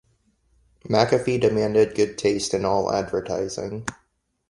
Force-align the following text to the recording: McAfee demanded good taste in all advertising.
McAfee 0.85 1.39
demanded 1.39 1.93
good 1.93 2.17
taste 2.17 2.55
in 2.55 2.65
all 2.65 2.91
advertising. 2.91 3.85